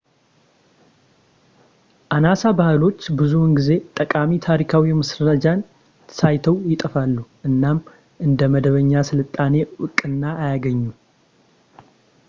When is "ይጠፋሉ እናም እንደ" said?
6.71-8.39